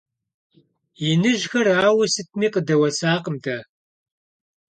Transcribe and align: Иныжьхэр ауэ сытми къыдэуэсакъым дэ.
Иныжьхэр 1.09 1.67
ауэ 1.87 2.05
сытми 2.13 2.47
къыдэуэсакъым 2.53 3.35
дэ. 3.43 3.57